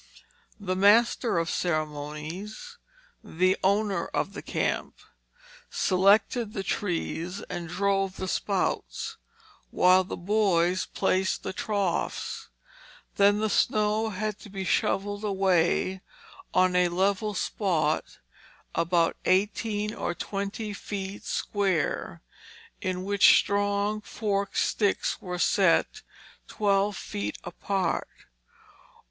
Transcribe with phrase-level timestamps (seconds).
[0.59, 2.79] The master of ceremonies
[3.23, 4.95] the owner of the camp
[5.69, 9.17] selected the trees and drove the spouts,
[9.69, 12.49] while the boys placed the troughs.
[13.17, 16.01] Then the snow had to be shovelled away
[16.51, 18.17] on a level spot
[18.73, 22.23] about eighteen or twenty feet square,
[22.81, 26.01] in which strong forked sticks were set
[26.47, 28.07] twelve feet apart.